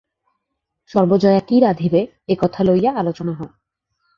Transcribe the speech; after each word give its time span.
সর্বজয়া 0.91 1.41
কি 1.47 1.55
রাঁধিবে 1.59 2.01
একথা 2.27 2.61
লইয়া 2.63 2.91
আলোচনা 2.95 3.33
হয়। 3.33 3.53